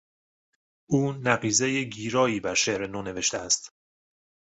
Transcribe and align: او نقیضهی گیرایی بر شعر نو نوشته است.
او 0.87 1.11
نقیضهی 1.13 1.89
گیرایی 1.89 2.39
بر 2.39 2.53
شعر 2.53 2.87
نو 2.87 3.01
نوشته 3.01 3.37
است. 3.37 3.73